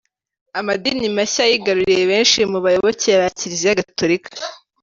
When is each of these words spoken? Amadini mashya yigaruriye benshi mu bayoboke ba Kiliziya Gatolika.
Amadini 0.59 1.07
mashya 1.17 1.43
yigaruriye 1.51 2.03
benshi 2.11 2.39
mu 2.51 2.59
bayoboke 2.65 3.09
ba 3.19 3.27
Kiliziya 3.37 3.77
Gatolika. 3.79 4.29